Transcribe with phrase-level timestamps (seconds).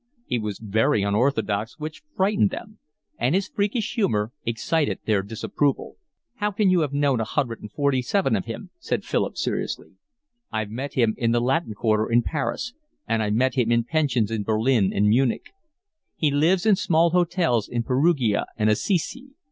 [0.25, 2.79] He was very unorthodox, which frightened them;
[3.19, 5.97] and his freakish humour excited their disapproval.
[6.37, 9.91] "How can you have known a hundred and forty seven of him?" asked Philip seriously.
[10.51, 12.73] "I've met him in the Latin Quarter in Paris,
[13.07, 15.51] and I've met him in pensions in Berlin and Munich.
[16.15, 19.35] He lives in small hotels in Perugia and Assisi.